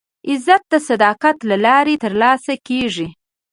[0.29, 3.07] عزت د صداقت له لارې ترلاسه کېږي.